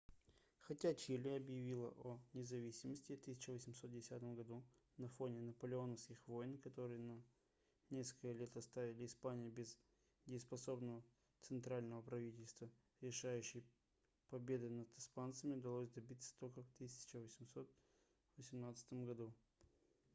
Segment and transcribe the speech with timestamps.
[0.61, 4.63] хотя чили объявило о независимости в 1810 году
[4.97, 7.23] на фоне наполеоновских войн которые на
[7.91, 9.77] несколько лет оставили испанию без
[10.25, 11.03] дееспособного
[11.43, 12.67] центрального правительства
[13.01, 13.63] решающей
[14.31, 19.31] победы над испанцами удалось добиться только в 1818 году